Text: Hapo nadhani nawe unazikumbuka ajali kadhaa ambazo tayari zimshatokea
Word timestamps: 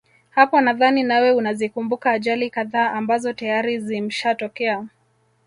Hapo 0.29 0.61
nadhani 0.61 1.03
nawe 1.03 1.31
unazikumbuka 1.31 2.11
ajali 2.11 2.49
kadhaa 2.49 2.91
ambazo 2.91 3.33
tayari 3.33 3.79
zimshatokea 3.79 4.87